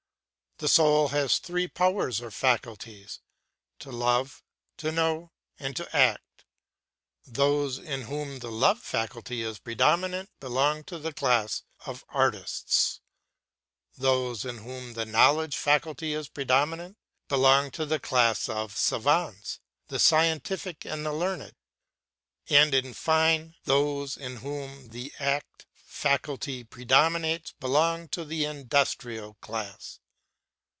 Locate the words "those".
7.25-7.79, 13.97-14.45, 23.63-24.15